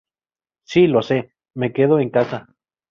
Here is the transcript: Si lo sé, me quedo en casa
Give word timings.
Si 0.63 0.87
lo 0.87 1.03
sé, 1.03 1.31
me 1.53 1.71
quedo 1.73 1.99
en 1.99 2.09
casa 2.09 2.47